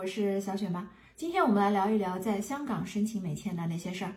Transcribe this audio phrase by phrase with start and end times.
[0.00, 0.88] 我是小雪妈。
[1.14, 4.14] 今天我们来聊一聊在香港申请美签的那些事儿。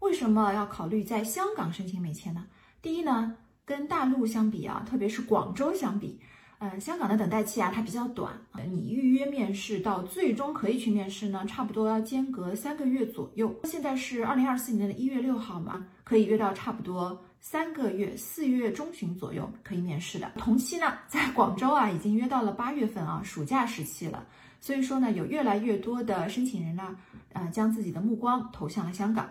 [0.00, 2.44] 为什么要考虑在香港申请美签呢？
[2.82, 3.34] 第一呢，
[3.64, 6.20] 跟大陆相比啊，特别是广州相比，
[6.58, 13.58] 呃，香港的等待期啊它比较短，你预约面试到最终可以去面试呢，差不多要间隔三个月左右。
[13.64, 17.24] 现在是二零二四年的一月六号嘛，可以约到差不多。
[17.44, 20.30] 三个月，四月中旬左右可以面试的。
[20.38, 24.24] 同期呢，在广州啊，已经约到了八月份啊，暑假时期了。
[24.60, 26.96] 所以说呢，有越来越多的申请人呢，
[27.32, 29.28] 呃，将自己的目光投向了香港。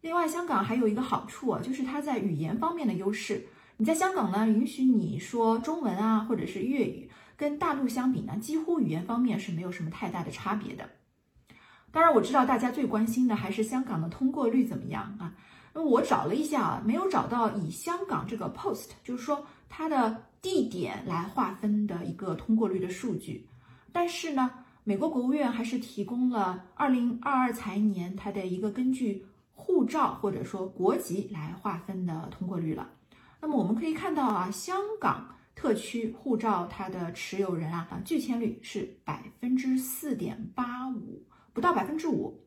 [0.00, 3.44] 另外，香港还有一个好处啊，就是它在语言方面的优势。
[3.76, 10.88] 你在香港呢，允许你说中文啊，或者是粤语，跟大陆相比呢，几乎语言方面是没有什么太大的差别的。
[11.90, 15.34] 当然，我知道大家最关心的还是香港的通过率怎么样啊。
[15.72, 23.46] 那我找了一下啊，没有找到以香港这个 post，就是说它的地点来划分的一个通过率的数据。
[23.92, 24.50] 但是呢，
[24.82, 32.88] 美国国务院还是提供了二零二二财年它的一个根据护照或者说国籍来划分的通过率了。
[33.40, 42.40] 那么我们可以看到啊，香港特区护照它的持有人啊拒签率是百分之四点八五，不到百分之五。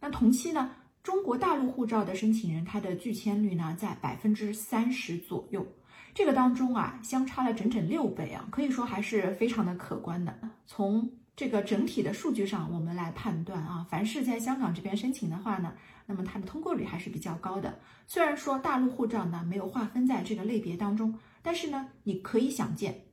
[0.00, 0.70] 那同期呢？
[1.02, 5.66] 中国大陆护照的申请人，他的拒签率呢在百分之三十左右，
[6.14, 10.38] 这个当中啊相差了整整六倍啊，可以说还是非常的可观的。
[10.66, 15.72] 从这个整体的数据上，我们来判断啊，凡是在香港这边申请的话呢，
[16.04, 17.78] 那么它的通过率还是比较高的。
[18.06, 23.06] 虽然说大陆护照呢没有划分在这个类别当中，但是呢，你可以想见，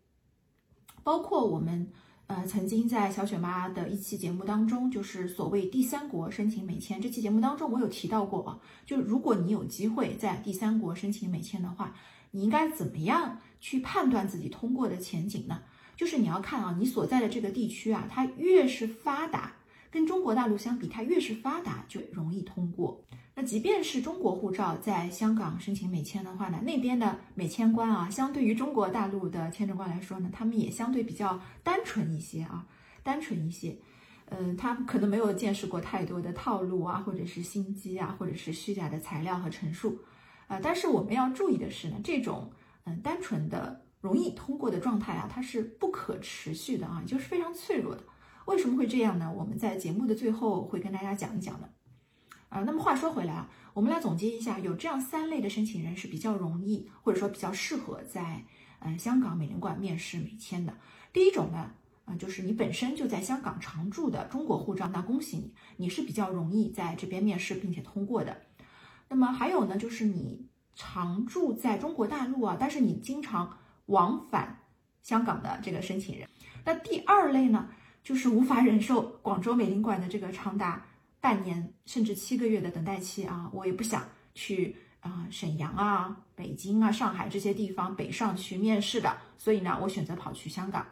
[1.04, 1.90] 包括我们。
[2.28, 11.96] 呃，曾经在小雪妈的一期节目当中，就是所谓第三国申请美签这期节目当中，我有提到过啊，就如果你有机会在第三国申请美签的话，
[12.32, 15.62] 你应该怎么样去判断自己通过的前景呢？
[15.96, 19.54] 就是你要看啊，你所在的这个地区啊，它越是发达，
[19.90, 23.02] 跟中国大陆相比，它越是发达就容易通过。
[23.40, 32.66] 那即便是中国护照在香港申请美签的话呢，那边的美签官啊，相对于中国大陆的签证官来说呢，他们也相对比较单纯一些啊，
[33.04, 33.78] 单纯一些。
[34.30, 40.00] 嗯，他可能没有见识过太多的套路啊，或者是心机啊，或者是虚假的材料和陈述。
[40.48, 42.50] 啊，但是我们要注意的是呢，这种
[42.86, 48.02] 嗯单纯的容易通过的状态啊，它是不可持续的啊，就是非常脆弱的。
[48.46, 49.32] 为什么会这样呢？
[49.32, 51.70] 我们在节目的最后会跟大家讲一讲的。
[52.50, 58.46] 啊，那么话说回来啊，我们来总结一下，有这样三类的申请人是比较容易，或者说比较适合在
[58.80, 60.74] 呃香港美领馆面试美签的。
[61.12, 61.72] 第一种呢，
[62.06, 68.44] 啊，就是你本身就在香港常住的中国护照，那恭喜你，你是比较容易在这边面试并且通过的。
[69.10, 74.62] 那么还有呢，就是你常住在中国大陆啊，但是你经常往返
[75.04, 76.30] 香港的这个申请人。
[76.64, 77.68] 那第二类呢，
[78.04, 80.86] 就是无法忍受广州美领馆的这个长达。
[81.28, 90.88] 半年甚至七个月的等待期啊，我也不想去啊沈阳啊、北京啊、上海这些地方北上去面试的，所以呢，我选择跑去香港，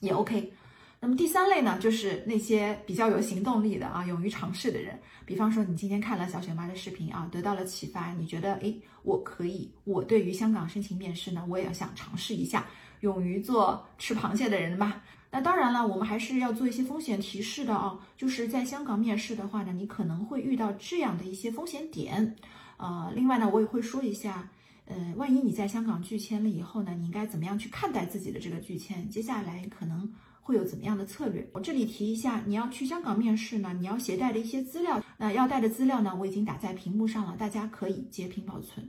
[0.00, 0.52] 也 OK。
[1.00, 4.98] 那么第三类呢，就是那些比较有行动力的啊，勇于尝试的人。
[5.24, 12.66] 比方说，你今天看了小雪妈的视频啊，得到了启发，你觉得诶，我可以，我对于香港申请面试呢，我也要想尝试一下，
[13.00, 15.02] 勇于做吃螃蟹的人吧。
[15.30, 17.96] 那当然了，我们还是要做一些风险提示的啊。
[18.16, 22.34] 就是在香港面试的话呢，你可能会遇到这样的一些风险点，
[22.78, 24.48] 呃，另外呢，我也会说一下，
[24.86, 29.06] 呃，万一你在香港拒签了以后呢，你应该怎么样去看待自己的这个拒签？
[29.10, 30.10] 接下来可能
[30.48, 31.46] 会有怎么样的策略？
[31.52, 38.88] 我这里提一下，你要去香港面试呢，你要携带的一些资料，那要带的资料呢，我已经打在屏幕上了，大家可以截屏保存。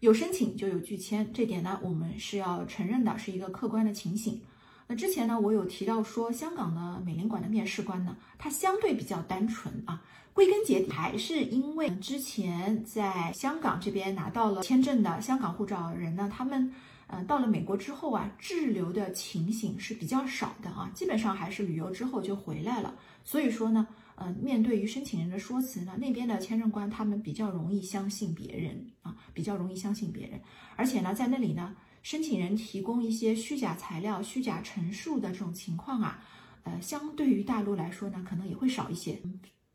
[0.00, 4.42] 有申请就有拒签，这点呢，我们是要承认的，是一个客观的情形。
[4.86, 10.02] 那之前呢，我有提到说，香港的美领馆的面试官呢，他相对比较单纯啊。
[10.34, 16.70] 归根结底，还是因为之前在香港这边拿到了签证的香港护照人呢，他们
[17.10, 22.94] 呃到了美国之后啊，滞留的情形是比较少的啊，基本上还是旅游之后就回来了。
[23.24, 30.40] 所以说呢，呃，面对于申请人的说辞呢，那边的签证官他们比较容易相信别人啊，比较容易相信别人，
[30.76, 31.76] 而且呢，在那里呢。
[32.02, 36.18] 申请人提供一些虚假材料、虚假陈述的这种情况啊，
[36.62, 39.20] 呃，相对于大陆来说呢，可能也会少一些。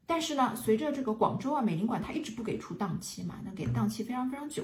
[0.08, 4.64] 但是呢，随着这个广州啊美领馆它一直不给出档期嘛，那给档期非常非常久，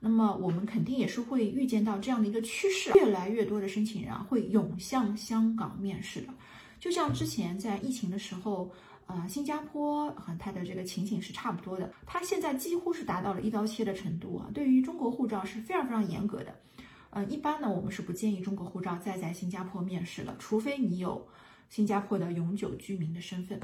[0.00, 6.28] 那么我们肯定也是会预见到这样的一个趋势，越来越多的申请人会涌向香港面试的。
[6.78, 8.72] 就像之前在疫情的时候，
[9.06, 16.58] 呃，新加坡和它的这个情形是差不多的，它现在几乎是达到了一刀切的程度啊，对于中国护照是非常非常严格的。
[17.10, 21.28] 呃，一般呢，我们是不建议中国护照再在新加坡面试了，除非你有
[21.68, 23.60] 新加坡的永久居民的身份。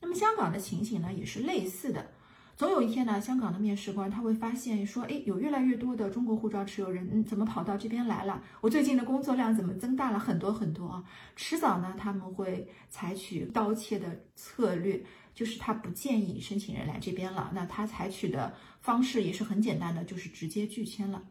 [0.00, 2.10] 那么香港的情形呢，也是类似的。
[2.58, 8.42] 总有一天呢，香港的面试官他会发现说，哎，有越来越多的中国护照持有人，嗯，怎么跑到这边来了？
[8.60, 11.04] 我最近的工作量怎么增大了很多很多啊？
[11.36, 15.00] 迟早呢，他们会采取刀切的策略，
[15.32, 17.52] 就是他不建议申请人来这边了。
[17.54, 21.22] 那他采取的方式也是很简单的，就是直接拒签了。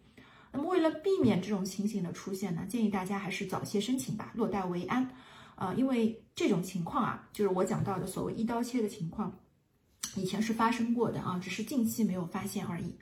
[0.54, 5.10] 那么为了避免这种情形的出现呢，建议大家还是早些申请吧，落袋为安。
[5.56, 9.38] 啊，因为这种情况啊，就是我讲到的所谓一刀切的情况。
[10.18, 12.94] 以前是发生过的啊，只是近期没有发现而已。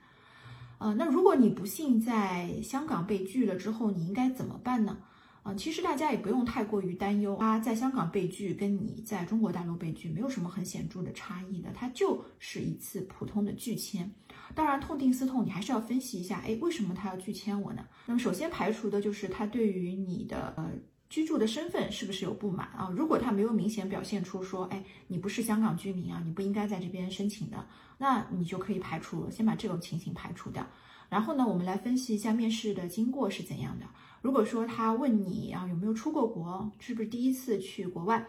[0.78, 4.98] 呃，那如果你不幸在香港被拒了之后，你应该怎么办呢？
[5.42, 14.12] 啊，其实大家也不用太过于担忧啊，在香港被拒跟你在中国大陆被拒没有什么很显著的差异的，它就是一次普通的拒签。
[14.54, 17.84] 当然，痛定思痛，你还是要分析一下，哎，为什么他要拒签我呢？
[18.04, 20.70] 那么首先排除的就是他对于你的呃。
[21.08, 22.92] 居住的身份是不是有不满啊？
[22.96, 27.64] 如果他没有明显表现出说，哎，你不是香港居民啊，你不应该在这边申请的，
[27.96, 30.66] 那你就可以排除，先把这种情形排除掉。
[31.08, 33.86] 然后呢，我们来分析一下面试的经过是怎样的。
[34.20, 38.26] 如果说他问你啊有没有出过国，是不是第一次去国外？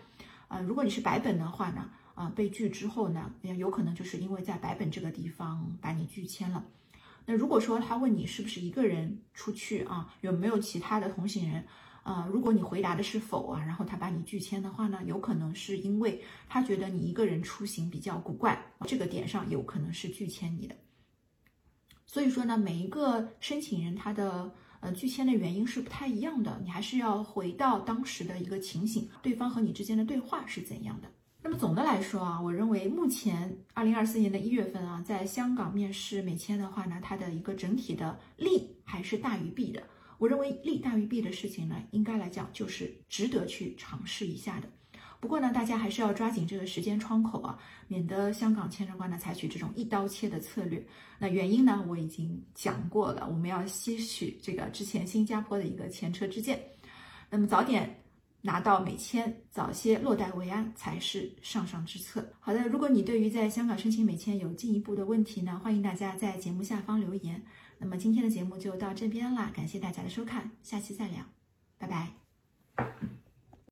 [0.47, 6.63] 啊，如果你是白本的话呢，啊被拒之后呢，也有可能就是因为在白本这个地方把你拒签了。
[7.25, 11.65] 那如果说他问你是不是一个人出去啊，有没有其他的同行人？
[12.07, 20.75] 啊，如果你回答的是否啊，然后他把你拒签的话呢，有可能是因为他觉得你一个人出行比较古怪，这个点上有可能是拒签你的。
[22.05, 24.49] 所以说呢，每一个申请人他的
[24.79, 31.09] 呃拒签的原因是不太一样的，你还是要回到当时的一个情形，对方和你之间的对话是怎样的。
[31.43, 39.83] 那么总的来说啊，我认为目前二零二四年的一月份啊，在香港面试美签的话呢，它的一个整体的利还是大于弊的。
[40.17, 44.67] 我认为利大于弊的事情呢，应该来讲就是值得去尝试一下的。
[45.19, 50.85] 不过呢，大家还是要抓紧这个时间窗口啊，免得香港签证官呢采取这种一刀切的策略。
[51.17, 56.59] 那原因呢，我已经讲过了，我们要吸取这个之前新加坡的一个前车之鉴。
[57.29, 58.03] 那么早点
[58.41, 62.31] 拿到美签，早些落袋为安才是上上之策。
[62.39, 67.43] 好的，如果你对于在香港申请美签有进一步的问题呢，欢迎大家在节目下方留言。
[67.79, 71.25] 那么今天的节目就到这边了，感谢大家的收看，下期再聊，
[71.77, 73.26] 拜拜。